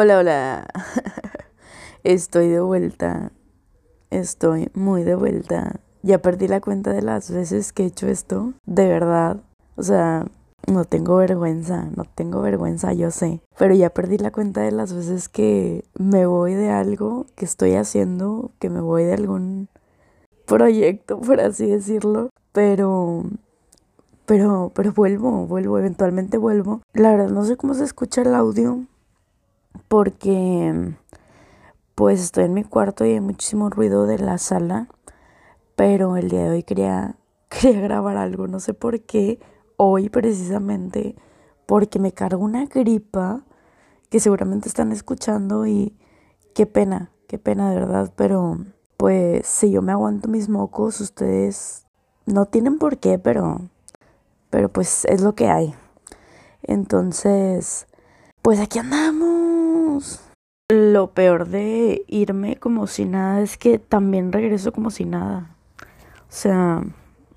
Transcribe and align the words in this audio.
Hola, 0.00 0.18
hola. 0.18 0.68
Estoy 2.04 2.46
de 2.46 2.60
vuelta. 2.60 3.32
Estoy 4.10 4.70
muy 4.72 5.02
de 5.02 5.16
vuelta. 5.16 5.80
Ya 6.02 6.22
perdí 6.22 6.46
la 6.46 6.60
cuenta 6.60 6.92
de 6.92 7.02
las 7.02 7.32
veces 7.32 7.72
que 7.72 7.82
he 7.82 7.86
hecho 7.86 8.06
esto. 8.06 8.52
De 8.64 8.86
verdad. 8.86 9.42
O 9.74 9.82
sea, 9.82 10.24
no 10.68 10.84
tengo 10.84 11.16
vergüenza. 11.16 11.88
No 11.96 12.04
tengo 12.04 12.42
vergüenza, 12.42 12.92
yo 12.92 13.10
sé. 13.10 13.42
Pero 13.58 13.74
ya 13.74 13.90
perdí 13.90 14.18
la 14.18 14.30
cuenta 14.30 14.60
de 14.60 14.70
las 14.70 14.94
veces 14.94 15.28
que 15.28 15.84
me 15.98 16.26
voy 16.26 16.54
de 16.54 16.70
algo 16.70 17.26
que 17.34 17.44
estoy 17.44 17.74
haciendo. 17.74 18.52
Que 18.60 18.70
me 18.70 18.80
voy 18.80 19.02
de 19.02 19.14
algún 19.14 19.68
proyecto, 20.46 21.20
por 21.20 21.40
así 21.40 21.66
decirlo. 21.66 22.30
Pero 22.52 23.24
pero, 24.26 24.70
pero 24.76 24.92
vuelvo, 24.92 25.48
vuelvo, 25.48 25.76
eventualmente 25.76 26.38
vuelvo. 26.38 26.82
La 26.92 27.10
verdad 27.10 27.30
no 27.30 27.44
sé 27.44 27.56
cómo 27.56 27.74
se 27.74 27.82
escucha 27.82 28.22
el 28.22 28.36
audio 28.36 28.86
porque 29.88 30.94
pues 31.94 32.20
estoy 32.20 32.44
en 32.44 32.54
mi 32.54 32.64
cuarto 32.64 33.04
y 33.04 33.10
hay 33.10 33.20
muchísimo 33.20 33.70
ruido 33.70 34.06
de 34.06 34.18
la 34.18 34.38
sala, 34.38 34.88
pero 35.74 36.16
el 36.16 36.28
día 36.28 36.44
de 36.44 36.50
hoy 36.50 36.62
quería, 36.62 37.16
quería 37.48 37.80
grabar 37.80 38.16
algo, 38.16 38.46
no 38.46 38.60
sé 38.60 38.74
por 38.74 39.00
qué, 39.00 39.40
hoy 39.76 40.08
precisamente, 40.08 41.16
porque 41.66 41.98
me 41.98 42.12
cargo 42.12 42.44
una 42.44 42.66
gripa 42.66 43.42
que 44.10 44.20
seguramente 44.20 44.68
están 44.68 44.92
escuchando 44.92 45.66
y 45.66 45.96
qué 46.54 46.66
pena, 46.66 47.10
qué 47.26 47.38
pena 47.38 47.70
de 47.70 47.76
verdad, 47.76 48.12
pero 48.16 48.58
pues 48.96 49.46
si 49.46 49.70
yo 49.70 49.82
me 49.82 49.92
aguanto 49.92 50.28
mis 50.28 50.48
mocos, 50.48 51.00
ustedes 51.00 51.84
no 52.26 52.46
tienen 52.46 52.78
por 52.78 52.98
qué, 52.98 53.18
pero, 53.18 53.60
pero 54.50 54.68
pues 54.68 55.04
es 55.06 55.20
lo 55.20 55.34
que 55.34 55.48
hay. 55.48 55.74
Entonces, 56.62 57.86
pues 58.42 58.60
aquí 58.60 58.78
andamos. 58.78 59.37
Lo 60.70 61.12
peor 61.12 61.48
de 61.48 62.04
irme 62.08 62.56
como 62.56 62.86
si 62.86 63.04
nada 63.04 63.40
es 63.40 63.56
que 63.56 63.78
también 63.78 64.32
regreso 64.32 64.72
como 64.72 64.90
si 64.90 65.04
nada. 65.04 65.56
O 66.28 66.30
sea, 66.32 66.82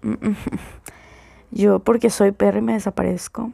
yo 1.52 1.80
porque 1.80 2.09
soy 2.09 2.31
perro 2.31 2.62
me 2.62 2.73
desaparezco 2.73 3.53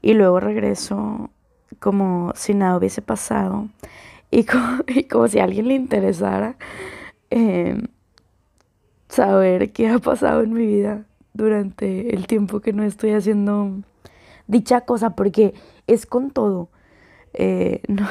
y 0.00 0.14
luego 0.14 0.40
regreso 0.40 1.30
como 1.78 2.32
si 2.34 2.54
nada 2.54 2.76
hubiese 2.76 3.02
pasado 3.02 3.68
y 4.30 4.44
como, 4.44 5.28
si 5.28 5.38
a 5.38 5.44
alguien 5.44 5.68
le 5.68 5.74
interesara 5.74 6.56
em, 7.30 7.88
saber 9.08 9.72
qué 9.72 9.88
ha 9.88 9.98
pasado 9.98 10.42
en 10.42 10.52
mi 10.52 10.66
vida 10.66 11.04
durante 11.34 12.14
el 12.14 12.26
tiempo 12.26 12.60
que 12.60 12.72
no 12.72 12.82
estoy 12.82 13.12
haciendo 13.12 13.72
dicha 14.46 14.82
cosa 14.82 15.10
porque 15.10 15.54
es 15.86 16.06
con 16.06 16.30
todo. 16.30 16.68
Eh, 17.32 17.82
no, 17.88 18.06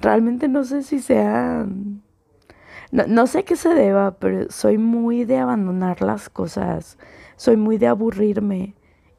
realmente 0.00 0.48
no 0.48 0.64
sé 0.64 0.82
si 0.82 1.00
sea... 1.00 1.66
No, 2.92 3.04
no 3.06 3.26
sé 3.28 3.44
qué 3.44 3.54
se 3.54 3.68
deba, 3.74 4.18
pero 4.18 4.50
soy 4.50 4.76
muy 4.78 5.24
de 5.24 5.38
abandonar 5.38 6.02
las 6.02 6.28
cosas. 6.28 6.98
Soy 7.36 7.56
muy 7.56 7.78
de 7.78 7.86
aburrirme. 7.86 8.74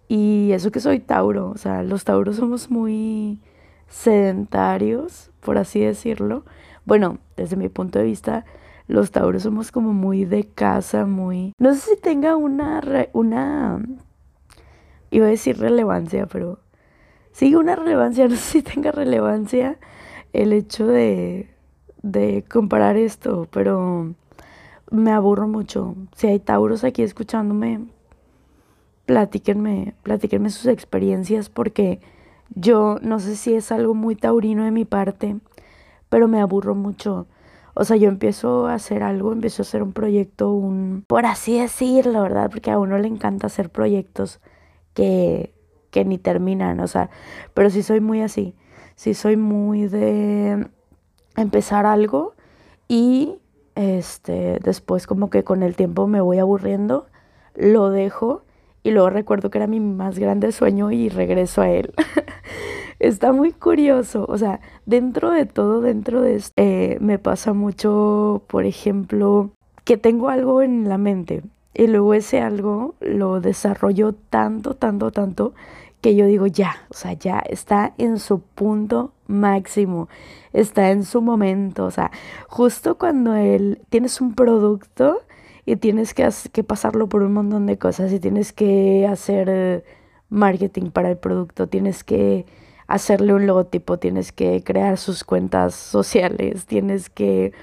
Y 0.09 0.51
eso 0.51 0.71
que 0.71 0.81
soy 0.81 0.99
Tauro. 0.99 1.49
O 1.51 1.57
sea, 1.57 1.83
los 1.83 2.03
Tauros 2.03 2.35
somos 2.35 2.69
muy 2.69 3.39
sedentarios, 3.87 5.31
por 5.39 5.57
así 5.57 5.79
decirlo. 5.79 6.43
Bueno, 6.85 7.19
desde 7.37 7.55
mi 7.55 7.69
punto 7.69 7.99
de 7.99 8.05
vista, 8.05 8.45
los 8.87 9.11
Tauros 9.11 9.43
somos 9.43 9.71
como 9.71 9.93
muy 9.93 10.25
de 10.25 10.43
casa, 10.43 11.05
muy... 11.05 11.53
No 11.59 11.73
sé 11.75 11.95
si 11.95 12.01
tenga 12.01 12.35
una... 12.35 12.81
una... 13.13 13.81
Iba 15.11 15.27
a 15.27 15.29
decir 15.29 15.59
relevancia, 15.59 16.25
pero 16.25 16.59
sí 17.31 17.55
una 17.55 17.75
relevancia, 17.75 18.27
no 18.29 18.35
sé 18.35 18.41
si 18.41 18.61
tenga 18.61 18.91
relevancia 18.91 19.77
el 20.33 20.53
hecho 20.53 20.87
de, 20.87 21.49
de 22.01 22.43
comparar 22.49 22.97
esto, 22.97 23.47
pero 23.51 24.13
me 24.91 25.11
aburro 25.11 25.47
mucho. 25.47 25.95
Si 26.15 26.27
hay 26.27 26.39
tauros 26.39 26.83
aquí 26.83 27.03
escuchándome, 27.03 27.85
platíquenme, 29.05 29.95
platíquenme 30.03 30.49
sus 30.49 30.67
experiencias 30.67 31.49
porque 31.49 31.99
yo 32.55 32.97
no 33.01 33.19
sé 33.19 33.35
si 33.35 33.53
es 33.53 33.71
algo 33.71 33.93
muy 33.93 34.15
taurino 34.15 34.65
de 34.65 34.71
mi 34.71 34.85
parte, 34.85 35.37
pero 36.09 36.27
me 36.27 36.41
aburro 36.41 36.75
mucho. 36.75 37.27
O 37.73 37.85
sea, 37.85 37.95
yo 37.95 38.09
empiezo 38.09 38.67
a 38.67 38.73
hacer 38.75 39.01
algo, 39.03 39.31
empiezo 39.31 39.61
a 39.61 39.65
hacer 39.65 39.81
un 39.81 39.93
proyecto, 39.93 40.51
un, 40.51 41.05
por 41.07 41.25
así 41.25 41.57
decirlo, 41.57 42.21
¿verdad? 42.23 42.49
Porque 42.51 42.71
a 42.71 42.79
uno 42.79 42.97
le 42.97 43.07
encanta 43.07 43.47
hacer 43.47 43.69
proyectos 43.69 44.41
que 44.93 45.53
que 45.91 46.05
ni 46.05 46.17
terminan, 46.17 46.79
o 46.79 46.87
sea, 46.87 47.09
pero 47.53 47.69
sí 47.69 47.83
soy 47.83 47.99
muy 47.99 48.21
así, 48.21 48.55
sí 48.95 49.13
soy 49.13 49.37
muy 49.37 49.87
de 49.87 50.67
empezar 51.37 51.85
algo 51.85 52.33
y 52.87 53.35
este 53.75 54.59
después 54.63 55.07
como 55.07 55.29
que 55.29 55.43
con 55.43 55.63
el 55.63 55.75
tiempo 55.75 56.07
me 56.07 56.21
voy 56.21 56.39
aburriendo, 56.39 57.07
lo 57.55 57.89
dejo 57.89 58.43
y 58.83 58.91
luego 58.91 59.09
recuerdo 59.09 59.49
que 59.49 59.59
era 59.59 59.67
mi 59.67 59.79
más 59.79 60.17
grande 60.17 60.51
sueño 60.51 60.91
y 60.91 61.09
regreso 61.09 61.61
a 61.61 61.69
él. 61.69 61.93
Está 62.99 63.31
muy 63.31 63.51
curioso, 63.51 64.25
o 64.27 64.37
sea, 64.37 64.59
dentro 64.85 65.31
de 65.31 65.45
todo, 65.45 65.81
dentro 65.81 66.21
de 66.21 66.35
esto, 66.35 66.53
eh, 66.57 66.97
me 67.01 67.17
pasa 67.17 67.53
mucho, 67.53 68.43
por 68.47 68.65
ejemplo, 68.65 69.51
que 69.83 69.97
tengo 69.97 70.29
algo 70.29 70.61
en 70.61 70.87
la 70.87 70.97
mente 70.97 71.41
y 71.73 71.87
luego 71.87 72.13
ese 72.13 72.41
algo 72.41 72.95
lo 72.99 73.39
desarrollo 73.39 74.13
tanto, 74.13 74.75
tanto, 74.75 75.11
tanto 75.11 75.53
que 76.01 76.15
yo 76.15 76.25
digo 76.25 76.47
ya, 76.47 76.87
o 76.89 76.95
sea, 76.95 77.13
ya 77.13 77.39
está 77.39 77.93
en 77.97 78.17
su 78.19 78.41
punto 78.41 79.13
máximo, 79.27 80.09
está 80.51 80.89
en 80.91 81.03
su 81.05 81.21
momento, 81.21 81.85
o 81.85 81.91
sea, 81.91 82.11
justo 82.47 82.97
cuando 82.97 83.35
él 83.35 83.81
tienes 83.89 84.19
un 84.19 84.33
producto 84.33 85.21
y 85.65 85.75
tienes 85.75 86.13
que, 86.13 86.27
que 86.51 86.63
pasarlo 86.63 87.07
por 87.07 87.21
un 87.21 87.33
montón 87.33 87.67
de 87.67 87.77
cosas 87.77 88.11
y 88.11 88.19
tienes 88.19 88.51
que 88.51 89.07
hacer 89.07 89.47
eh, 89.49 89.83
marketing 90.29 90.89
para 90.89 91.09
el 91.09 91.17
producto, 91.17 91.67
tienes 91.67 92.03
que 92.03 92.45
hacerle 92.87 93.33
un 93.33 93.45
logotipo, 93.45 93.99
tienes 93.99 94.31
que 94.31 94.63
crear 94.63 94.97
sus 94.97 95.23
cuentas 95.23 95.75
sociales, 95.75 96.65
tienes 96.65 97.09
que 97.09 97.53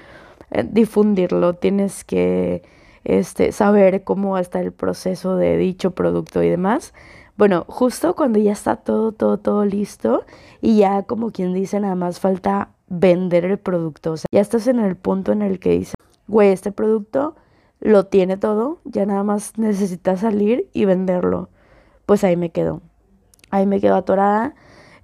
eh, 0.51 0.65
difundirlo, 0.71 1.55
tienes 1.55 2.03
que 2.05 2.63
este, 3.03 3.51
saber 3.51 4.03
cómo 4.03 4.37
estar 4.37 4.63
el 4.63 4.71
proceso 4.71 5.35
de 5.35 5.57
dicho 5.57 5.91
producto 5.91 6.43
y 6.43 6.49
demás. 6.49 6.93
Bueno, 7.37 7.65
justo 7.67 8.15
cuando 8.15 8.39
ya 8.39 8.51
está 8.51 8.75
todo, 8.77 9.11
todo, 9.13 9.37
todo 9.37 9.65
listo 9.65 10.25
y 10.61 10.79
ya 10.79 11.03
como 11.03 11.31
quien 11.31 11.53
dice, 11.53 11.79
nada 11.79 11.95
más 11.95 12.19
falta 12.19 12.69
vender 12.89 13.45
el 13.45 13.57
producto. 13.57 14.13
O 14.13 14.17
sea, 14.17 14.27
ya 14.31 14.41
estás 14.41 14.67
en 14.67 14.79
el 14.79 14.97
punto 14.97 15.31
en 15.31 15.41
el 15.41 15.59
que 15.59 15.71
dice, 15.71 15.93
güey, 16.27 16.49
este 16.49 16.71
producto 16.71 17.35
lo 17.79 18.07
tiene 18.07 18.37
todo, 18.37 18.79
ya 18.83 19.05
nada 19.05 19.23
más 19.23 19.57
necesita 19.57 20.17
salir 20.17 20.69
y 20.73 20.85
venderlo. 20.85 21.49
Pues 22.05 22.23
ahí 22.23 22.35
me 22.35 22.51
quedo. 22.51 22.81
Ahí 23.51 23.65
me 23.65 23.79
quedo 23.79 23.95
atorada. 23.95 24.55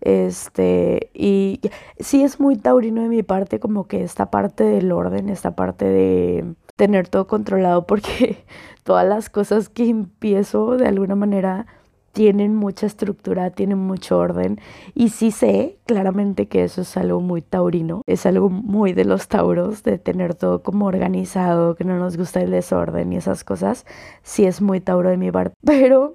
Este, 0.01 1.09
y 1.13 1.61
sí 1.99 2.23
es 2.23 2.39
muy 2.39 2.57
taurino 2.57 3.01
de 3.01 3.09
mi 3.09 3.23
parte, 3.23 3.59
como 3.59 3.87
que 3.87 4.03
esta 4.03 4.29
parte 4.29 4.63
del 4.63 4.91
orden, 4.91 5.29
esta 5.29 5.55
parte 5.55 5.85
de 5.85 6.55
tener 6.75 7.07
todo 7.07 7.27
controlado 7.27 7.85
porque 7.85 8.45
todas 8.83 9.07
las 9.07 9.29
cosas 9.29 9.69
que 9.69 9.89
empiezo 9.89 10.77
de 10.77 10.87
alguna 10.87 11.15
manera 11.15 11.67
tienen 12.15 12.55
mucha 12.55 12.85
estructura, 12.85 13.49
tienen 13.49 13.77
mucho 13.77 14.17
orden. 14.17 14.61
Y 14.93 15.09
sí 15.09 15.31
sé 15.31 15.77
claramente 15.85 16.47
que 16.47 16.63
eso 16.63 16.81
es 16.81 16.95
algo 16.95 17.19
muy 17.19 17.41
taurino, 17.41 18.03
es 18.07 18.25
algo 18.25 18.49
muy 18.49 18.93
de 18.93 19.03
los 19.03 19.27
tauros, 19.27 19.83
de 19.83 19.97
tener 19.97 20.33
todo 20.33 20.63
como 20.63 20.85
organizado, 20.85 21.75
que 21.75 21.83
no 21.83 21.99
nos 21.99 22.15
gusta 22.15 22.39
el 22.39 22.51
desorden 22.51 23.11
y 23.11 23.17
esas 23.17 23.43
cosas, 23.43 23.85
sí 24.23 24.45
es 24.45 24.61
muy 24.61 24.79
tauro 24.79 25.09
de 25.09 25.17
mi 25.17 25.29
parte, 25.29 25.55
pero 25.65 26.13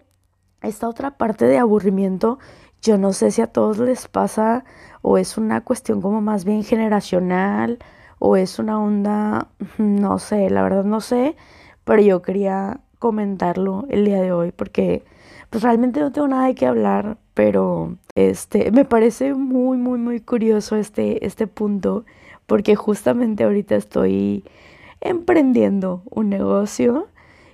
esta 0.62 0.88
otra 0.88 1.18
parte 1.18 1.44
de 1.44 1.58
aburrimiento, 1.58 2.38
yo 2.80 2.96
no 2.96 3.12
sé 3.12 3.30
si 3.30 3.42
a 3.42 3.48
todos 3.48 3.76
les 3.76 4.08
pasa 4.08 4.64
o 5.02 5.18
es 5.18 5.36
una 5.36 5.60
cuestión 5.62 6.00
como 6.00 6.22
más 6.22 6.46
bien 6.46 6.64
generacional 6.64 7.78
o 8.20 8.36
es 8.36 8.60
una 8.60 8.80
onda, 8.80 9.48
no 9.78 10.20
sé, 10.20 10.48
la 10.50 10.62
verdad 10.62 10.84
no 10.84 11.00
sé, 11.00 11.34
pero 11.84 12.00
yo 12.00 12.22
quería 12.22 12.78
comentarlo 13.00 13.86
el 13.88 14.04
día 14.04 14.20
de 14.20 14.30
hoy 14.30 14.52
porque 14.52 15.02
pues 15.48 15.64
realmente 15.64 15.98
no 15.98 16.12
tengo 16.12 16.28
nada 16.28 16.46
de 16.46 16.54
qué 16.54 16.66
hablar, 16.66 17.16
pero 17.34 17.96
este 18.14 18.70
me 18.70 18.84
parece 18.84 19.34
muy 19.34 19.78
muy 19.78 19.98
muy 19.98 20.20
curioso 20.20 20.76
este 20.76 21.26
este 21.26 21.46
punto 21.48 22.04
porque 22.46 22.76
justamente 22.76 23.44
ahorita 23.44 23.74
estoy 23.74 24.44
emprendiendo 25.00 26.02
un 26.10 26.28
negocio 26.28 27.08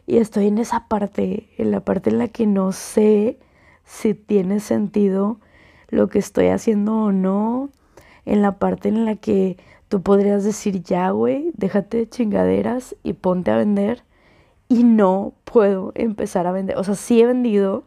y 0.07 0.19
estoy 0.19 0.49
en 0.49 0.59
esa 0.59 0.89
parte, 0.89 1.49
en 1.59 1.71
la 1.71 1.81
parte 1.81 2.11
en 2.11 2.19
la 2.19 2.29
que 2.29 2.47
no 2.47 2.73
sé 2.73 3.39
si 3.85 4.15
tiene 4.15 4.61
sentido 4.61 5.39
lo 5.89 6.09
que 6.09 6.19
estoy 6.19 6.49
haciendo 6.49 7.05
o 7.05 7.13
no, 7.13 7.71
en 8.25 8.43
la 8.43 8.59
parte 8.59 8.89
en 8.89 9.05
la 9.05 9.17
que 9.17 9.57
Tú 9.89 10.03
podrías 10.03 10.45
decir, 10.45 10.83
ya, 10.83 11.11
güey, 11.11 11.53
déjate 11.55 11.99
de 11.99 12.09
chingaderas 12.09 12.97
y 13.03 13.13
ponte 13.13 13.51
a 13.51 13.57
vender. 13.57 14.03
Y 14.69 14.83
no 14.83 15.35
puedo 15.45 15.93
empezar 15.95 16.47
a 16.47 16.53
vender. 16.53 16.77
O 16.77 16.85
sea, 16.85 16.97
sí 16.97 17.21
he 17.21 17.27
vendido, 17.27 17.85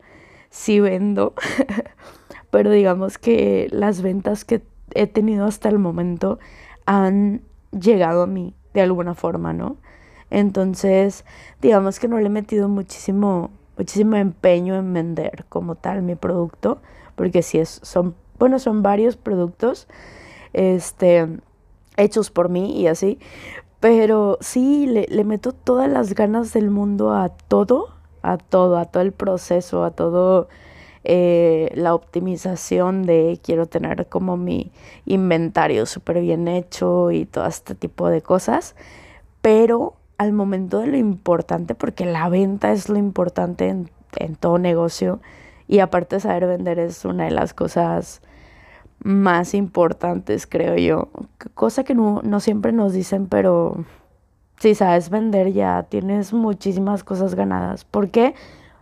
sí 0.50 0.80
vendo, 0.80 1.34
pero 2.52 2.72
digamos 2.72 3.18
que 3.18 3.68
las 3.72 4.02
ventas 4.02 4.46
que 4.46 4.62
he 4.96 5.08
tenido 5.08 5.46
hasta 5.46 5.70
el 5.70 5.78
momento 5.78 6.40
han 6.86 7.42
llegado 7.72 8.24
a 8.24 8.28
mí 8.28 8.56
de 8.74 8.82
alguna 8.82 9.14
forma, 9.14 9.54
¿no? 9.54 9.78
Entonces, 10.30 11.26
digamos 11.62 12.00
que 12.00 12.08
no 12.08 12.20
le 12.20 12.28
he 12.28 12.30
metido 12.30 12.70
muchísimo, 12.70 13.52
muchísimo 13.78 14.16
empeño 14.16 14.76
en 14.76 14.94
vender 14.94 15.46
como 15.50 15.76
tal 15.76 16.02
mi 16.02 16.16
producto, 16.16 16.82
porque 17.16 17.42
si 17.42 17.60
es, 17.60 17.80
son, 17.84 18.16
bueno, 18.38 18.60
son 18.60 18.84
varios 18.84 19.18
productos, 19.18 19.88
este, 20.54 21.28
hechos 22.00 22.32
por 22.32 22.50
mí 22.50 22.80
y 22.80 22.88
así, 22.88 23.20
pero 23.80 24.38
sí, 24.42 24.88
le, 24.88 25.24
meto 25.24 25.54
todas 25.54 25.90
las 25.90 26.14
ganas 26.14 26.54
del 26.54 26.70
mundo 26.70 27.14
a 27.14 27.30
todo, 27.30 27.90
a 28.22 28.38
todo, 28.38 28.78
a 28.78 28.86
todo 28.86 29.04
el 29.04 29.14
proceso, 29.14 29.84
a 29.86 29.92
todo 29.92 30.50
eh, 31.06 31.72
la 31.76 31.94
optimización 31.94 33.04
de 33.04 33.40
quiero 33.42 33.68
tener 33.68 34.08
como 34.08 34.36
mi 34.36 34.72
inventario 35.06 35.86
súper 35.86 36.20
bien 36.22 36.48
hecho 36.48 37.12
y 37.12 37.26
todo 37.26 37.46
este 37.46 37.76
tipo 37.76 38.10
de 38.10 38.22
cosas, 38.22 38.76
pero 39.42 39.94
al 40.18 40.34
momento 40.34 40.80
de 40.80 40.88
lo 40.88 40.98
importante, 40.98 41.76
porque 41.76 42.06
la 42.06 42.28
venta 42.28 42.74
es 42.74 42.90
lo 42.90 42.98
importante 42.98 43.70
en, 43.70 43.90
en 44.18 44.36
todo 44.36 44.58
negocio 44.58 45.22
y 45.70 45.80
aparte 45.80 46.20
saber 46.20 46.48
vender 46.48 46.80
es 46.80 47.06
una 47.06 47.26
de 47.26 47.32
las 47.32 47.54
cosas 47.54 48.22
más 49.04 49.54
importantes, 49.54 50.48
creo 50.48 50.76
yo. 50.76 51.10
Cosa 51.54 51.84
que 51.84 51.96
no, 51.96 52.22
no 52.24 52.40
siempre 52.40 52.72
nos 52.72 52.94
dicen, 52.94 53.28
pero 53.28 53.86
si 54.60 54.76
sabes 54.76 55.10
vender 55.10 55.54
ya 55.54 55.84
tienes 55.90 56.34
muchísimas 56.34 57.04
cosas 57.04 57.36
ganadas. 57.36 57.86
porque 57.86 58.36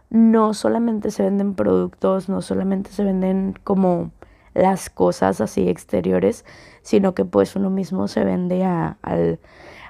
No 0.10 0.54
solamente 0.54 1.12
se 1.12 1.24
venden 1.24 1.54
productos, 1.54 2.30
no 2.30 2.42
solamente 2.42 2.92
se 2.92 3.04
venden 3.04 3.56
como 3.64 4.12
las 4.54 4.90
cosas 4.90 5.42
así 5.42 5.70
exteriores, 5.70 6.46
sino 6.82 7.14
que 7.14 7.26
pues 7.26 7.56
uno 7.56 7.70
mismo 7.70 8.08
se 8.08 8.24
vende 8.24 8.64
a, 8.66 8.98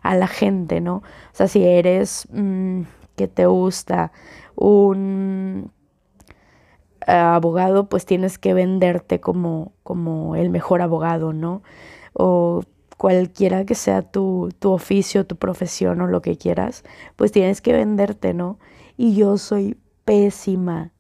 a 0.04 0.16
la 0.16 0.28
gente, 0.28 0.82
¿no? 0.82 0.98
O 0.98 1.04
sea, 1.34 1.48
si 1.48 1.64
eres 1.64 2.28
mm, 2.32 2.82
que 3.16 3.28
te 3.28 3.46
gusta 3.46 4.12
un 4.56 5.72
eh, 7.08 7.12
abogado, 7.14 7.88
pues 7.90 8.06
tienes 8.06 8.38
que 8.38 8.54
venderte 8.54 9.20
como, 9.22 9.72
como 9.84 10.36
el 10.36 10.50
mejor 10.50 10.82
abogado, 10.82 11.34
¿no? 11.34 11.64
O 12.14 12.64
cualquiera 12.98 13.66
que 13.66 13.76
sea 13.76 14.02
tu, 14.02 14.50
tu 14.60 14.72
oficio, 14.72 15.26
tu 15.26 15.38
profesión 15.38 16.02
o 16.02 16.08
lo 16.08 16.22
que 16.22 16.38
quieras, 16.38 16.84
pues 17.16 17.32
tienes 17.32 17.62
que 17.62 17.74
venderte, 17.74 18.34
¿no? 18.34 18.60
Y 18.98 19.16
yo 19.16 19.38
soy 19.38 19.78
pésima, 20.04 20.92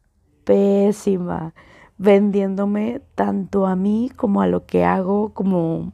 pésima, 0.44 1.54
vendiéndome 1.98 3.02
tanto 3.16 3.66
a 3.66 3.76
mí 3.76 4.12
como 4.16 4.42
a 4.42 4.48
lo 4.48 4.66
que 4.66 4.86
hago, 4.86 5.34
como, 5.34 5.92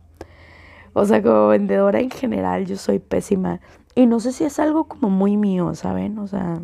o 0.94 1.06
sea, 1.06 1.24
como 1.24 1.48
vendedora 1.48 2.00
en 2.02 2.12
general, 2.12 2.66
yo 2.66 2.78
soy 2.78 3.00
pésima. 3.00 3.62
Y 3.96 4.06
no 4.06 4.20
sé 4.20 4.32
si 4.32 4.44
es 4.44 4.60
algo 4.60 4.86
como 4.86 5.10
muy 5.10 5.38
mío, 5.38 5.74
¿saben? 5.76 6.20
O 6.20 6.28
sea, 6.28 6.60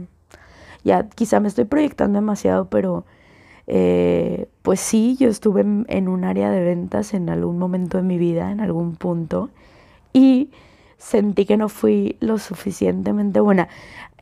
ya 0.84 1.10
quizá 1.10 1.40
me 1.40 1.48
estoy 1.48 1.66
proyectando 1.66 2.18
demasiado, 2.20 2.70
pero 2.70 3.06
eh, 3.72 4.50
pues 4.64 4.80
sí, 4.80 5.16
yo 5.20 5.30
estuve 5.30 5.62
en, 5.62 6.08
un 6.08 6.24
área 6.24 6.50
de 6.50 6.60
ventas 6.60 7.14
en 7.14 7.30
algún 7.30 7.60
momento 7.60 7.98
de 7.98 8.04
mi 8.04 8.18
vida, 8.18 8.50
en 8.50 8.62
algún 8.62 8.96
punto, 8.96 9.52
y 10.12 10.50
sentí 10.98 11.46
que 11.46 11.56
no 11.56 11.70
fui 11.70 12.18
lo 12.20 12.40
suficientemente 12.40 13.40
buena. 13.40 13.70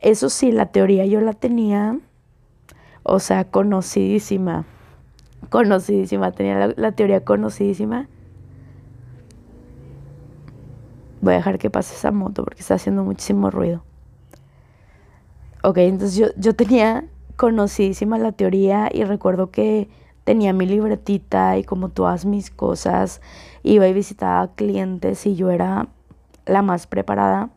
Eso 0.02 0.28
sí, 0.28 0.52
la 0.52 0.66
teoría 0.66 1.06
yo 1.06 1.22
la 1.22 1.32
tenía, 1.32 1.98
o 3.04 3.20
sea, 3.20 3.44
conocidísima, 3.44 4.66
conocidísima, 5.48 6.30
tenía 6.32 6.74
la, 6.76 6.92
teoría 6.92 7.24
conocidísima. 7.24 8.06
Voy 11.22 11.32
a 11.32 11.36
dejar 11.38 11.58
que 11.58 11.70
pase 11.70 11.94
esa 11.94 12.10
moto 12.10 12.44
porque 12.44 12.60
está 12.60 12.74
haciendo 12.74 13.02
muchísimo 13.02 13.50
ruido. 13.50 13.82
Ok, 15.62 15.78
entonces 15.78 16.16
yo, 16.18 16.26
yo 16.36 16.54
tenía 16.54 17.06
conocidísima 17.38 18.18
la 18.18 18.32
teoría 18.32 18.90
y 18.92 19.04
recuerdo 19.04 19.52
que 19.52 19.88
tenía 20.24 20.52
mi 20.52 20.66
libretita 20.66 21.56
y 21.56 21.62
como 21.62 21.88
todas 21.88 22.26
mis 22.26 22.50
cosas, 22.50 23.22
iba 23.62 23.86
y 23.86 23.92
visitaba 23.92 24.54
clientes 24.56 25.24
y 25.24 25.36
yo 25.36 25.50
era 25.50 25.86
la 26.46 26.62
más 26.62 26.88
preparada, 26.88 27.50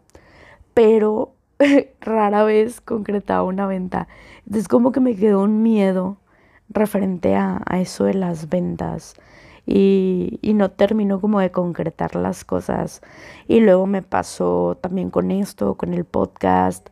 pero 0.75 1.33
rara 1.99 2.43
vez 2.43 2.79
concretaba 2.79 3.41
una 3.41 3.65
venta. 3.65 4.07
Entonces 4.45 4.67
como 4.67 4.91
que 4.91 4.99
me 4.99 5.15
quedó 5.15 5.41
un 5.41 5.63
miedo 5.63 6.17
referente 6.69 7.35
a, 7.35 7.63
eso 7.73 8.03
de 8.03 8.13
las 8.13 8.49
ventas 8.49 9.15
y, 9.65 10.37
y, 10.43 10.53
no 10.53 10.69
terminó 10.69 11.19
como 11.19 11.39
de 11.39 11.51
concretar 11.51 12.15
las 12.15 12.45
cosas. 12.45 13.01
Y 13.47 13.61
luego 13.61 13.87
me 13.87 14.03
pasó 14.03 14.77
también 14.79 15.09
con 15.09 15.31
esto, 15.31 15.75
con 15.75 15.95
el 15.95 16.05
podcast, 16.05 16.87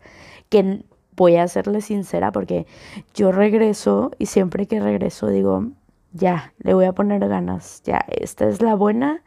que 0.50 0.84
voy 1.20 1.36
a 1.36 1.50
serle 1.50 1.82
sincera 1.82 2.32
porque 2.32 2.66
yo 3.14 3.34
regreso 3.34 4.12
y 4.18 4.28
siempre 4.28 4.68
que 4.68 4.80
regreso 4.80 5.28
digo, 5.28 5.68
ya, 6.14 6.54
le 6.60 6.74
voy 6.74 6.86
a 6.86 6.94
poner 6.94 7.28
ganas, 7.28 7.84
ya, 7.84 8.06
esta 8.08 8.48
es 8.48 8.62
la 8.62 8.74
buena, 8.74 9.22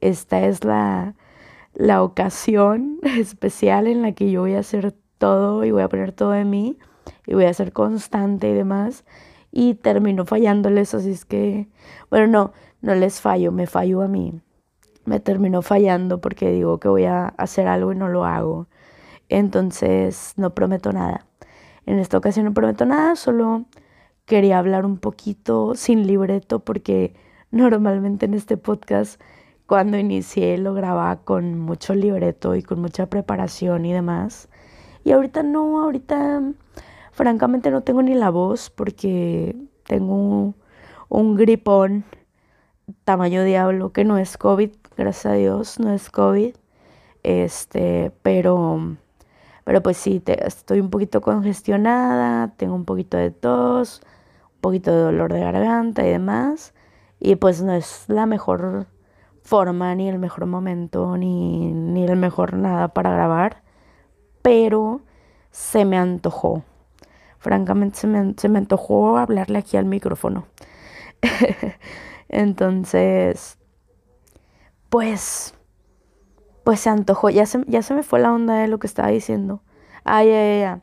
esta 0.00 0.46
es 0.46 0.64
la, 0.64 1.14
la 1.74 2.04
ocasión 2.04 3.00
especial 3.18 3.88
en 3.88 4.02
la 4.02 4.12
que 4.12 4.30
yo 4.30 4.42
voy 4.42 4.54
a 4.54 4.60
hacer 4.60 4.94
todo 5.18 5.64
y 5.64 5.72
voy 5.72 5.82
a 5.82 5.88
poner 5.88 6.12
todo 6.12 6.30
de 6.30 6.44
mí 6.44 6.78
y 7.26 7.34
voy 7.34 7.46
a 7.46 7.54
ser 7.54 7.72
constante 7.72 8.48
y 8.48 8.54
demás. 8.54 9.04
Y 9.50 9.74
termino 9.74 10.24
fallándoles, 10.24 10.94
así 10.94 11.10
es 11.10 11.24
que, 11.24 11.68
bueno, 12.08 12.28
no, 12.28 12.52
no 12.80 12.94
les 12.94 13.20
fallo, 13.20 13.50
me 13.50 13.66
fallo 13.66 14.00
a 14.00 14.08
mí. 14.08 14.40
Me 15.04 15.18
termino 15.18 15.60
fallando 15.60 16.20
porque 16.20 16.52
digo 16.52 16.78
que 16.78 16.88
voy 16.88 17.04
a 17.04 17.26
hacer 17.36 17.66
algo 17.66 17.92
y 17.92 17.96
no 17.96 18.08
lo 18.08 18.24
hago. 18.24 18.68
Entonces, 19.28 20.34
no 20.36 20.54
prometo 20.54 20.92
nada. 20.92 21.26
En 21.86 21.98
esta 21.98 22.18
ocasión 22.18 22.46
no 22.46 22.54
prometo 22.54 22.84
nada, 22.84 23.16
solo 23.16 23.64
quería 24.24 24.58
hablar 24.58 24.86
un 24.86 24.98
poquito 24.98 25.74
sin 25.74 26.06
libreto 26.06 26.60
porque 26.60 27.14
normalmente 27.50 28.26
en 28.26 28.34
este 28.34 28.56
podcast 28.56 29.20
cuando 29.66 29.98
inicié 29.98 30.58
lo 30.58 30.74
grababa 30.74 31.16
con 31.16 31.58
mucho 31.58 31.94
libreto 31.94 32.54
y 32.54 32.62
con 32.62 32.80
mucha 32.80 33.06
preparación 33.06 33.86
y 33.86 33.92
demás. 33.92 34.48
Y 35.04 35.12
ahorita 35.12 35.42
no, 35.42 35.80
ahorita 35.80 36.42
francamente 37.12 37.70
no 37.70 37.82
tengo 37.82 38.02
ni 38.02 38.14
la 38.14 38.30
voz 38.30 38.70
porque 38.70 39.56
tengo 39.84 40.54
un, 41.08 41.36
gripón 41.36 42.04
tamaño 43.04 43.44
diablo 43.44 43.92
que 43.92 44.04
no 44.04 44.18
es 44.18 44.36
COVID, 44.36 44.70
gracias 44.96 45.26
a 45.26 45.36
Dios, 45.36 45.80
no 45.80 45.92
es 45.92 46.10
COVID. 46.10 46.54
Este, 47.22 48.12
pero 48.22 48.96
pero 49.64 49.82
pues 49.82 49.96
sí, 49.96 50.22
estoy 50.26 50.80
un 50.80 50.90
poquito 50.90 51.20
congestionada, 51.20 52.48
tengo 52.56 52.74
un 52.74 52.84
poquito 52.84 53.16
de 53.16 53.30
tos, 53.30 54.00
un 54.54 54.60
poquito 54.60 54.90
de 54.90 55.02
dolor 55.02 55.32
de 55.32 55.40
garganta 55.40 56.06
y 56.06 56.10
demás. 56.10 56.74
Y 57.20 57.36
pues 57.36 57.62
no 57.62 57.72
es 57.74 58.04
la 58.08 58.26
mejor 58.26 58.86
forma, 59.42 59.94
ni 59.94 60.08
el 60.08 60.18
mejor 60.18 60.46
momento, 60.46 61.16
ni, 61.16 61.72
ni 61.72 62.04
el 62.04 62.16
mejor 62.16 62.54
nada 62.54 62.88
para 62.88 63.12
grabar. 63.12 63.62
Pero 64.42 65.02
se 65.50 65.84
me 65.84 65.96
antojó. 65.96 66.64
Francamente 67.38 67.98
se 67.98 68.06
me, 68.06 68.34
se 68.36 68.48
me 68.48 68.58
antojó 68.58 69.18
hablarle 69.18 69.58
aquí 69.58 69.76
al 69.76 69.84
micrófono. 69.84 70.46
Entonces, 72.28 73.58
pues 74.88 75.54
pues 76.64 76.80
se 76.80 76.90
antojó, 76.90 77.30
ya 77.30 77.46
se, 77.46 77.64
ya 77.66 77.82
se 77.82 77.94
me 77.94 78.02
fue 78.02 78.20
la 78.20 78.32
onda 78.32 78.54
de 78.56 78.68
lo 78.68 78.78
que 78.78 78.86
estaba 78.86 79.08
diciendo. 79.08 79.62
Ah, 80.04 80.24
ya, 80.24 80.32
ya, 80.32 80.58
ya. 80.60 80.80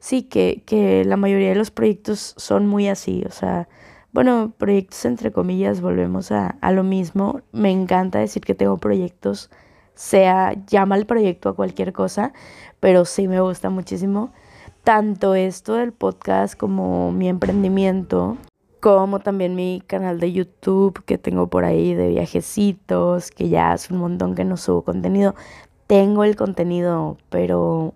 Sí, 0.00 0.22
que, 0.22 0.62
que 0.66 1.04
la 1.04 1.16
mayoría 1.16 1.50
de 1.50 1.54
los 1.56 1.70
proyectos 1.70 2.34
son 2.36 2.66
muy 2.66 2.88
así, 2.88 3.24
o 3.26 3.30
sea, 3.32 3.68
bueno, 4.12 4.52
proyectos 4.56 5.04
entre 5.04 5.32
comillas, 5.32 5.80
volvemos 5.80 6.32
a, 6.32 6.56
a 6.60 6.72
lo 6.72 6.82
mismo. 6.84 7.42
Me 7.52 7.70
encanta 7.70 8.18
decir 8.20 8.42
que 8.44 8.54
tengo 8.54 8.78
proyectos, 8.78 9.50
sea, 9.94 10.54
llama 10.66 10.96
el 10.96 11.06
proyecto 11.06 11.50
a 11.50 11.56
cualquier 11.56 11.92
cosa, 11.92 12.32
pero 12.80 13.04
sí 13.04 13.28
me 13.28 13.40
gusta 13.40 13.70
muchísimo 13.70 14.32
tanto 14.88 15.34
esto 15.34 15.74
del 15.74 15.92
podcast 15.92 16.56
como 16.56 17.12
mi 17.12 17.28
emprendimiento 17.28 18.38
como 18.80 19.20
también 19.20 19.54
mi 19.54 19.82
canal 19.86 20.20
de 20.20 20.32
YouTube 20.32 21.02
que 21.04 21.18
tengo 21.18 21.48
por 21.48 21.64
ahí 21.64 21.94
de 21.94 22.08
viajecitos, 22.08 23.30
que 23.30 23.48
ya 23.48 23.72
hace 23.72 23.92
un 23.92 24.00
montón 24.00 24.34
que 24.34 24.44
no 24.44 24.56
subo 24.56 24.82
contenido. 24.82 25.34
Tengo 25.86 26.24
el 26.24 26.36
contenido, 26.36 27.18
pero 27.30 27.94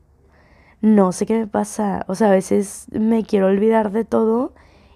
no 0.80 1.12
sé 1.12 1.26
qué 1.26 1.38
me 1.38 1.46
pasa. 1.46 2.04
O 2.08 2.14
sea, 2.14 2.28
a 2.28 2.32
veces 2.32 2.86
me 2.90 3.24
quiero 3.24 3.46
olvidar 3.46 3.92
de 3.92 4.04
todo 4.04 4.52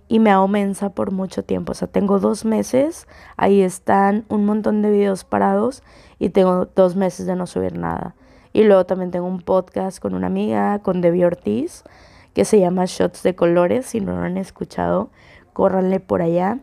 y 0.09 0.19
me 0.19 0.31
hago 0.31 0.49
mensa 0.49 0.91
por 0.91 1.13
mucho 1.13 1.45
tiempo. 1.45 1.73
O 1.73 1.75
sea, 1.75 1.89
tengo 1.89 2.19
dos 2.19 2.45
meses, 2.45 3.07
ahí 3.37 3.61
están 3.63 4.25
un 4.29 4.45
montón 4.47 4.83
de 4.83 4.91
videos 4.91 5.25
parados 5.25 5.83
y 6.19 6.31
tengo 6.31 6.67
dos 6.75 6.97
meses 6.97 7.27
de 7.27 7.37
no 7.37 7.47
subir 7.47 7.79
nada. 7.79 8.15
Y 8.53 8.65
luego 8.65 8.87
también 8.87 9.11
tengo 9.11 9.27
un 9.27 9.41
podcast 9.41 9.99
con 9.99 10.15
una 10.15 10.29
amiga, 10.29 10.79
con 10.81 11.01
Debbie 11.01 11.27
Ortiz, 11.27 11.85
que 12.35 12.45
se 12.45 12.59
llama 12.59 12.85
Shots 12.87 13.23
de 13.23 13.35
Colores, 13.35 13.87
si 13.87 14.01
no 14.01 14.13
lo 14.13 14.23
han 14.23 14.39
escuchado 14.39 15.11
córranle 15.57 16.01
por 16.01 16.21
allá. 16.21 16.59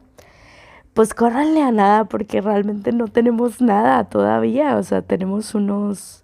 pues 0.94 1.16
córranle 1.16 1.64
a 1.64 1.72
nada 1.72 2.06
porque 2.06 2.42
realmente 2.42 2.92
no 2.94 3.08
tenemos 3.08 3.62
nada 3.62 4.04
todavía. 4.06 4.78
O 4.78 4.84
sea, 4.84 5.02
tenemos 5.02 5.56
unos 5.56 6.24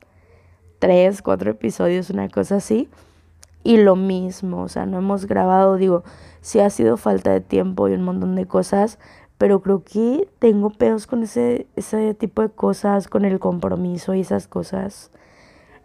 tres, 0.79 1.23
cuatro 1.23 1.51
episodios, 1.51 2.11
una 2.11 2.29
cosa 2.29 2.57
así. 2.57 2.89
Y 3.63 3.77
lo 3.77 3.95
mismo, 3.95 4.61
o 4.63 4.69
sea, 4.69 4.85
no 4.85 4.99
hemos 4.99 5.25
grabado, 5.25 5.77
digo, 5.77 6.03
sí 6.41 6.59
ha 6.59 6.69
sido 6.69 6.97
falta 6.97 7.31
de 7.31 7.41
tiempo 7.41 7.87
y 7.87 7.93
un 7.93 8.03
montón 8.03 8.35
de 8.35 8.45
cosas, 8.45 8.99
pero 9.39 9.61
creo 9.61 9.83
que 9.83 10.29
tengo 10.39 10.69
pedos 10.69 11.07
con 11.07 11.23
ese, 11.23 11.67
ese 11.75 12.13
tipo 12.13 12.43
de 12.43 12.49
cosas, 12.49 13.07
con 13.07 13.25
el 13.25 13.39
compromiso 13.39 14.13
y 14.13 14.21
esas 14.21 14.47
cosas. 14.47 15.11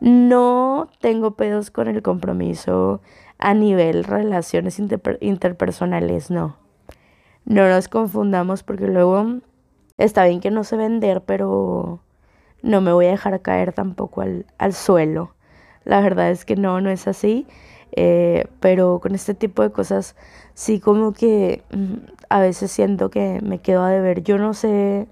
No 0.01 0.89
tengo 1.01 1.33
pedos 1.33 1.71
con 1.71 1.89
el 1.89 2.03
compromiso 2.03 3.01
a 3.39 3.55
nivel 3.55 4.05
relaciones 4.05 4.79
interpersonales, 5.21 6.31
no. 6.31 6.64
No 7.45 7.69
nos 7.69 7.89
confundamos 7.89 8.63
porque 8.63 8.87
luego 8.87 9.41
está 9.99 10.25
bien 10.25 10.41
que 10.41 10.51
no 10.51 10.65
sé 10.65 10.77
vender, 10.77 11.23
pero 11.23 12.01
no 12.63 12.81
me 12.81 12.93
voy 12.93 13.07
a 13.07 13.11
dejar 13.11 13.41
caer 13.43 13.73
tampoco 13.73 14.23
al, 14.23 14.73
suelo. 14.73 15.35
La 15.85 16.01
verdad 16.01 16.31
es 16.31 16.45
que 16.45 16.57
no, 16.57 16.81
no 16.81 16.91
es 16.91 17.07
así. 17.07 17.47
Eh, 17.97 18.47
pero 18.61 18.99
con 19.01 19.15
este 19.15 19.35
tipo 19.35 19.63
de 19.63 19.71
cosas 19.71 20.17
sí 20.55 20.81
como 20.81 21.13
que 21.13 21.63
mm, 21.71 21.95
a 22.29 22.41
veces 22.41 22.73
siento 22.73 23.11
que 23.11 23.41
me 23.43 23.59
quedo 23.61 23.83
a 23.85 23.91
deber. 23.91 24.23
Yo 24.23 24.39
no 24.39 24.55
sé 24.55 25.07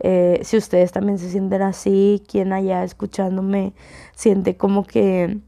eh, 0.00 0.40
si 0.42 0.56
ustedes 0.56 0.92
también 0.92 1.18
se 1.18 1.30
sienten 1.30 1.62
así, 1.62 2.22
quien 2.28 2.52
allá 2.52 2.84
escuchándome 2.84 3.74
siente 4.14 4.56
como 4.56 4.84
que 4.84 5.38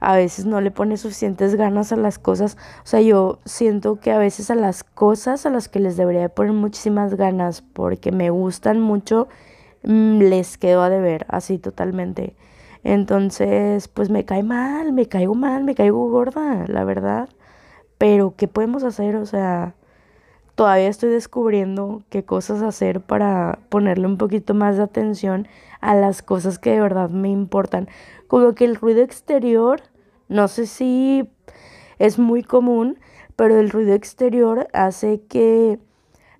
a 0.00 0.16
veces 0.16 0.46
no 0.46 0.60
le 0.60 0.70
pone 0.70 0.96
suficientes 0.96 1.54
ganas 1.54 1.92
a 1.92 1.96
las 1.96 2.18
cosas. 2.18 2.56
O 2.82 2.86
sea, 2.86 3.00
yo 3.02 3.38
siento 3.44 4.00
que 4.00 4.12
a 4.12 4.18
veces 4.18 4.50
a 4.50 4.54
las 4.54 4.82
cosas 4.82 5.46
a 5.46 5.50
las 5.50 5.68
que 5.68 5.80
les 5.80 5.96
debería 5.96 6.28
poner 6.30 6.52
muchísimas 6.52 7.14
ganas 7.14 7.62
porque 7.62 8.10
me 8.12 8.30
gustan 8.30 8.80
mucho, 8.80 9.28
mm, 9.84 10.18
les 10.20 10.58
quedo 10.58 10.82
a 10.82 10.90
deber, 10.90 11.26
así 11.28 11.58
totalmente. 11.58 12.34
Entonces, 12.84 13.88
pues 13.88 14.10
me 14.10 14.24
cae 14.24 14.42
mal, 14.42 14.92
me 14.92 15.06
caigo 15.06 15.34
mal, 15.34 15.64
me 15.64 15.74
caigo 15.74 16.10
gorda, 16.10 16.64
la 16.66 16.84
verdad. 16.84 17.28
Pero, 17.98 18.34
¿qué 18.36 18.48
podemos 18.48 18.84
hacer? 18.84 19.16
O 19.16 19.26
sea, 19.26 19.74
todavía 20.54 20.88
estoy 20.88 21.10
descubriendo 21.10 22.02
qué 22.10 22.24
cosas 22.24 22.62
hacer 22.62 23.00
para 23.02 23.60
ponerle 23.68 24.06
un 24.06 24.18
poquito 24.18 24.54
más 24.54 24.76
de 24.76 24.82
atención 24.84 25.48
a 25.80 25.94
las 25.94 26.22
cosas 26.22 26.58
que 26.58 26.70
de 26.72 26.80
verdad 26.80 27.10
me 27.10 27.30
importan. 27.30 27.88
Como 28.28 28.54
que 28.54 28.64
el 28.64 28.76
ruido 28.76 29.02
exterior 29.02 29.82
no 30.30 30.48
sé 30.48 30.66
si 30.66 31.28
es 31.98 32.18
muy 32.18 32.42
común, 32.42 32.98
pero 33.36 33.58
el 33.58 33.68
ruido 33.68 33.94
exterior 33.94 34.68
hace 34.72 35.20
que 35.28 35.78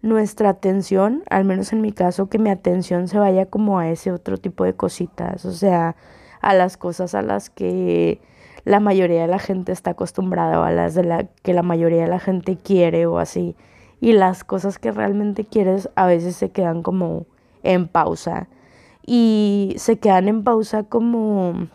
nuestra 0.01 0.49
atención, 0.49 1.25
al 1.29 1.45
menos 1.45 1.73
en 1.73 1.83
mi 1.83 1.93
caso, 1.93 2.29
que 2.29 2.39
mi 2.39 2.51
atención 2.51 3.09
se 3.09 3.19
vaya 3.19 3.47
como 3.47 3.81
a 3.81 3.91
ese 3.91 4.13
otro 4.13 4.39
tipo 4.39 4.65
de 4.65 4.75
cositas, 4.75 5.45
o 5.45 5.53
sea, 5.53 5.97
a 6.41 6.55
las 6.55 6.77
cosas 6.77 7.15
a 7.15 7.21
las 7.21 7.51
que 7.51 8.21
la 8.65 8.79
mayoría 8.79 9.23
de 9.23 9.27
la 9.27 9.41
gente 9.41 9.73
está 9.73 9.91
acostumbrada 9.91 10.61
o 10.61 10.63
a 10.63 10.71
las 10.71 10.95
de 10.95 11.05
la 11.05 11.25
que 11.43 11.53
la 11.53 11.63
mayoría 11.63 12.03
de 12.03 12.09
la 12.09 12.21
gente 12.21 12.57
quiere 12.57 13.07
o 13.07 13.19
así. 13.19 13.57
Y 14.01 14.13
las 14.13 14.45
cosas 14.45 14.79
que 14.79 14.93
realmente 14.93 15.45
quieres 15.45 15.91
a 15.97 16.07
veces 16.07 16.37
se 16.37 16.51
quedan 16.51 16.83
como 16.83 17.27
en 17.65 17.89
pausa. 17.89 18.49
Y 19.05 19.75
se 19.79 19.99
quedan 19.99 20.29
en 20.29 20.45
pausa 20.45 20.85
como 20.85 21.69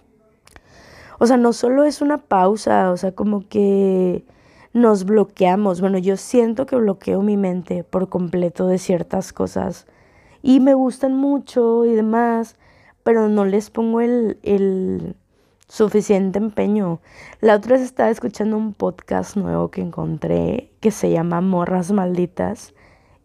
o 1.19 1.27
sea, 1.27 1.37
no 1.37 1.53
solo 1.53 1.83
es 1.83 2.01
una 2.01 2.17
pausa, 2.17 2.91
o 2.91 2.97
sea, 2.97 3.13
como 3.13 3.47
que 3.47 4.25
nos 4.73 5.05
bloqueamos. 5.05 5.81
Bueno, 5.81 5.97
yo 5.97 6.17
siento 6.17 6.65
que 6.65 6.75
bloqueo 6.75 7.21
mi 7.21 7.37
mente 7.37 7.83
por 7.83 8.09
completo 8.09 8.67
de 8.67 8.77
ciertas 8.77 9.33
cosas 9.33 9.87
y 10.41 10.59
me 10.59 10.73
gustan 10.73 11.15
mucho 11.15 11.85
y 11.85 11.93
demás, 11.93 12.57
pero 13.03 13.29
no 13.29 13.45
les 13.45 13.69
pongo 13.69 14.01
el, 14.01 14.37
el 14.43 15.15
suficiente 15.67 16.39
empeño. 16.39 16.99
La 17.41 17.55
otra 17.55 17.73
vez 17.77 17.81
estaba 17.81 18.09
escuchando 18.09 18.57
un 18.57 18.73
podcast 18.73 19.37
nuevo 19.37 19.71
que 19.71 19.81
encontré 19.81 20.71
que 20.81 20.91
se 20.91 21.11
llama 21.11 21.41
Morras 21.41 21.91
Malditas 21.91 22.73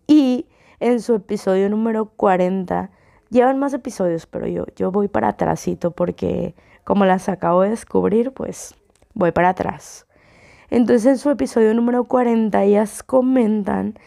y 0.07 0.47
en 0.81 1.01
su 1.01 1.15
episodio 1.15 1.69
número 1.69 2.07
40 2.07 2.91
llevan 3.29 3.59
más 3.59 3.75
episodios, 3.75 4.27
pero 4.27 4.47
yo, 4.47 4.67
yo 4.77 4.91
voy 4.91 5.09
para 5.09 5.29
atrásito 5.29 5.91
porque 5.91 6.55
como 6.85 7.05
las 7.05 7.29
acabo 7.29 7.63
de 7.63 7.71
descubrir, 7.71 8.33
pues 8.33 8.75
voy 9.15 9.33
para 9.33 9.51
atrás. 9.51 10.07
Entonces 10.71 11.07
en 11.07 11.19
su 11.19 11.31
episodio 11.31 11.75
número 11.75 12.05
40 12.05 12.63
ellas 12.63 13.03
comentan 13.03 13.99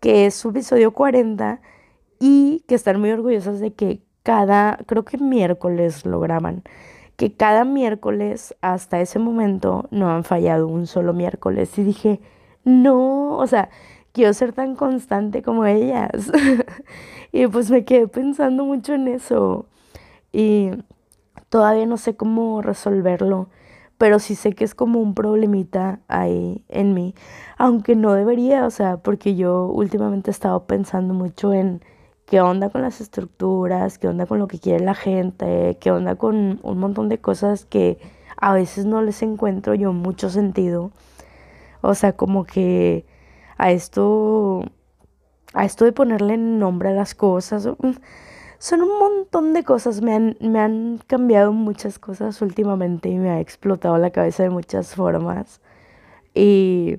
que 0.00 0.26
es 0.26 0.34
su 0.34 0.50
episodio 0.50 0.92
40 0.92 1.60
y 2.18 2.64
que 2.66 2.74
están 2.74 3.00
muy 3.00 3.10
orgullosas 3.10 3.60
de 3.60 3.72
que 3.74 4.00
cada, 4.22 4.78
creo 4.86 5.04
que 5.04 5.18
miércoles 5.18 6.04
lo 6.04 6.20
graban, 6.20 6.62
que 7.16 7.32
cada 7.32 7.64
miércoles 7.64 8.54
hasta 8.60 9.00
ese 9.00 9.18
momento 9.18 9.86
no 9.90 10.10
han 10.10 10.24
fallado 10.24 10.68
un 10.68 10.86
solo 10.86 11.12
miércoles. 11.12 11.76
Y 11.78 11.84
dije, 11.84 12.20
no, 12.64 13.36
o 13.36 13.46
sea, 13.46 13.70
quiero 14.12 14.32
ser 14.34 14.52
tan 14.52 14.74
constante 14.74 15.42
como 15.42 15.64
ellas. 15.64 16.32
y 17.32 17.46
pues 17.46 17.70
me 17.70 17.84
quedé 17.84 18.08
pensando 18.08 18.64
mucho 18.64 18.94
en 18.94 19.08
eso. 19.08 19.66
Y 20.32 20.70
Todavía 21.48 21.86
no 21.86 21.96
sé 21.96 22.16
cómo 22.16 22.62
resolverlo, 22.62 23.48
pero 23.98 24.18
sí 24.18 24.34
sé 24.34 24.54
que 24.54 24.64
es 24.64 24.74
como 24.74 25.00
un 25.00 25.14
problemita 25.14 26.00
ahí 26.08 26.64
en 26.68 26.94
mí, 26.94 27.14
aunque 27.56 27.96
no 27.96 28.12
debería, 28.14 28.66
o 28.66 28.70
sea, 28.70 28.98
porque 28.98 29.36
yo 29.36 29.66
últimamente 29.66 30.30
he 30.30 30.32
estado 30.32 30.66
pensando 30.66 31.14
mucho 31.14 31.52
en 31.52 31.82
qué 32.26 32.40
onda 32.40 32.70
con 32.70 32.82
las 32.82 33.00
estructuras, 33.00 33.98
qué 33.98 34.08
onda 34.08 34.26
con 34.26 34.38
lo 34.38 34.48
que 34.48 34.58
quiere 34.58 34.84
la 34.84 34.94
gente, 34.94 35.78
qué 35.80 35.90
onda 35.90 36.16
con 36.16 36.60
un 36.62 36.78
montón 36.78 37.08
de 37.08 37.18
cosas 37.18 37.64
que 37.64 37.98
a 38.36 38.52
veces 38.52 38.84
no 38.84 39.02
les 39.02 39.22
encuentro 39.22 39.74
yo 39.74 39.92
mucho 39.92 40.28
sentido. 40.30 40.90
O 41.80 41.94
sea, 41.94 42.14
como 42.14 42.44
que 42.44 43.06
a 43.58 43.70
esto, 43.70 44.64
a 45.54 45.64
esto 45.64 45.84
de 45.84 45.92
ponerle 45.92 46.36
nombre 46.36 46.90
a 46.90 46.92
las 46.92 47.14
cosas, 47.14 47.66
mm, 47.66 47.92
son 48.58 48.82
un 48.82 48.98
montón 48.98 49.52
de 49.52 49.64
cosas, 49.64 50.02
me 50.02 50.14
han, 50.14 50.36
me 50.40 50.60
han 50.60 51.00
cambiado 51.06 51.52
muchas 51.52 51.98
cosas 51.98 52.40
últimamente 52.42 53.08
y 53.08 53.18
me 53.18 53.30
ha 53.30 53.40
explotado 53.40 53.98
la 53.98 54.10
cabeza 54.10 54.42
de 54.42 54.50
muchas 54.50 54.94
formas. 54.94 55.60
Y, 56.34 56.98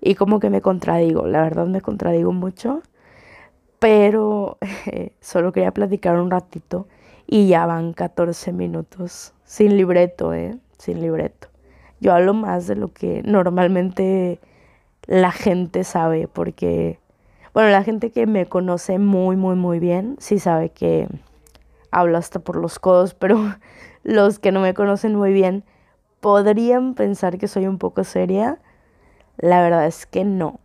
y 0.00 0.14
como 0.14 0.40
que 0.40 0.50
me 0.50 0.60
contradigo, 0.60 1.26
la 1.26 1.42
verdad 1.42 1.66
me 1.66 1.80
contradigo 1.80 2.32
mucho, 2.32 2.82
pero 3.78 4.58
solo 5.20 5.52
quería 5.52 5.72
platicar 5.72 6.18
un 6.18 6.30
ratito 6.30 6.86
y 7.26 7.48
ya 7.48 7.66
van 7.66 7.92
14 7.92 8.52
minutos, 8.52 9.32
sin 9.44 9.76
libreto, 9.76 10.34
¿eh? 10.34 10.58
Sin 10.78 11.00
libreto. 11.00 11.48
Yo 12.00 12.12
hablo 12.12 12.34
más 12.34 12.66
de 12.66 12.76
lo 12.76 12.88
que 12.88 13.22
normalmente 13.24 14.40
la 15.06 15.30
gente 15.30 15.84
sabe, 15.84 16.28
porque 16.28 16.98
bueno, 17.54 17.70
la 17.70 17.82
gente 17.82 18.10
que 18.10 18.26
me 18.26 18.46
conoce 18.46 18.98
muy, 18.98 19.36
muy, 19.36 19.56
muy 19.56 19.78
bien, 19.78 20.16
sí 20.18 20.38
sabe 20.38 20.70
que 20.70 21.08
hablo 21.90 22.18
hasta 22.18 22.38
por 22.38 22.56
los 22.56 22.78
codos, 22.78 23.14
pero 23.18 23.54
los 24.02 24.38
que 24.38 24.52
no 24.52 24.60
me 24.60 24.74
conocen 24.74 25.14
muy 25.14 25.32
bien 25.32 25.64
podrían 26.20 26.94
pensar 26.94 27.38
que 27.38 27.48
soy 27.48 27.66
un 27.66 27.78
poco 27.78 28.04
seria. 28.04 28.58
La 29.38 29.60
verdad 29.60 29.86
es 29.86 30.06
que 30.06 30.24
no. 30.24 30.60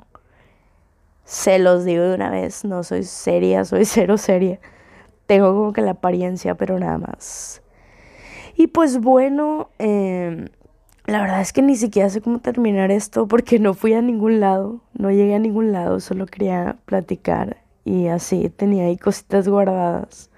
Se 1.25 1.60
los 1.60 1.84
digo 1.84 2.03
de 2.03 2.15
una 2.15 2.29
vez, 2.29 2.63
no 2.63 2.84
soy 2.84 3.03
seria, 3.03 3.65
soy 3.65 3.86
cero 3.86 4.17
seria. 4.17 4.60
Tengo 5.25 5.53
como 5.53 5.74
que 5.74 5.82
la 5.82 5.91
apariencia, 5.91 6.56
pero 6.56 6.79
nada 6.79 6.98
más. 6.98 7.62
Y 8.56 8.67
pues 8.67 9.00
bueno, 9.00 9.70
eh, 9.77 10.50
la 11.07 11.21
verdad 11.21 11.41
es 11.41 11.53
que 11.53 11.61
ni 11.61 11.75
siquiera 11.77 12.09
sé 12.09 12.21
cómo 12.21 12.39
terminar 12.39 12.91
esto 12.91 13.27
porque 13.27 13.59
no 13.59 13.73
fui 13.73 13.93
a 13.93 14.01
ningún 14.01 14.41
lado, 14.41 14.81
no 14.93 15.09
llegué 15.09 15.35
a 15.35 15.39
ningún 15.39 15.71
lado, 15.71 15.99
solo 16.01 16.25
quería 16.25 16.77
platicar 16.85 17.57
y 17.85 18.07
así 18.07 18.49
tenía 18.49 18.85
ahí 18.85 18.97
cositas 18.97 19.47
guardadas. 19.47 20.29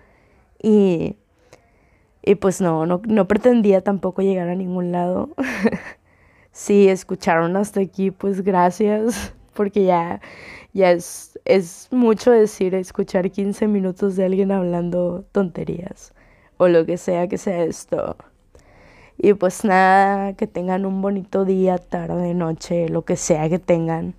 Y, 0.61 1.17
y 2.23 2.35
pues 2.35 2.61
no, 2.61 2.85
no, 2.85 3.01
no 3.07 3.27
pretendía 3.27 3.81
tampoco 3.81 4.21
llegar 4.21 4.49
a 4.49 4.55
ningún 4.55 4.91
lado. 4.91 5.31
si 6.51 6.87
escucharon 6.89 7.57
hasta 7.57 7.81
aquí, 7.81 8.11
pues 8.11 8.41
gracias, 8.43 9.33
porque 9.53 9.85
ya, 9.85 10.21
ya 10.73 10.91
es, 10.91 11.39
es 11.45 11.87
mucho 11.91 12.31
decir 12.31 12.75
escuchar 12.75 13.31
15 13.31 13.67
minutos 13.67 14.15
de 14.15 14.25
alguien 14.25 14.51
hablando 14.51 15.25
tonterías 15.31 16.13
o 16.57 16.67
lo 16.67 16.85
que 16.85 16.97
sea 16.97 17.27
que 17.27 17.37
sea 17.39 17.63
esto. 17.63 18.17
Y 19.21 19.33
pues 19.33 19.65
nada, 19.65 20.31
que 20.31 20.47
tengan 20.47 20.85
un 20.85 21.01
bonito 21.01 21.43
día, 21.43 21.77
tarde, 21.77 22.33
noche, 22.33 22.87
lo 22.87 23.03
que 23.03 23.17
sea 23.17 23.49
que 23.49 23.59
tengan. 23.59 24.13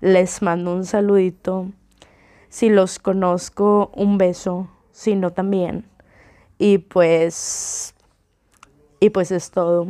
Les 0.00 0.42
mando 0.42 0.74
un 0.74 0.84
saludito. 0.84 1.66
Si 2.48 2.68
los 2.68 2.98
conozco, 2.98 3.92
un 3.94 4.18
beso. 4.18 4.68
Si 4.90 5.14
no, 5.14 5.30
también. 5.30 5.84
Y 6.58 6.78
pues... 6.78 7.94
Y 8.98 9.10
pues 9.10 9.30
es 9.30 9.52
todo. 9.52 9.86